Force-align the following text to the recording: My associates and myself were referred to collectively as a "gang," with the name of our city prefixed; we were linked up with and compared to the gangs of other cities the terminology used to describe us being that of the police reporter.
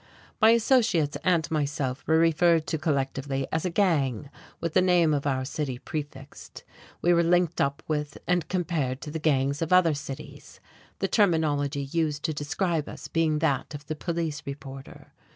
My 0.41 0.49
associates 0.49 1.15
and 1.23 1.45
myself 1.51 2.03
were 2.07 2.17
referred 2.17 2.65
to 2.65 2.79
collectively 2.79 3.47
as 3.51 3.65
a 3.65 3.69
"gang," 3.69 4.31
with 4.59 4.73
the 4.73 4.81
name 4.81 5.13
of 5.13 5.27
our 5.27 5.45
city 5.45 5.77
prefixed; 5.77 6.63
we 7.03 7.13
were 7.13 7.21
linked 7.21 7.61
up 7.61 7.83
with 7.87 8.17
and 8.25 8.49
compared 8.49 8.99
to 9.01 9.11
the 9.11 9.19
gangs 9.19 9.61
of 9.61 9.71
other 9.71 9.93
cities 9.93 10.59
the 10.97 11.07
terminology 11.07 11.83
used 11.83 12.23
to 12.23 12.33
describe 12.33 12.89
us 12.89 13.07
being 13.07 13.37
that 13.37 13.75
of 13.75 13.85
the 13.85 13.95
police 13.95 14.41
reporter. 14.43 15.11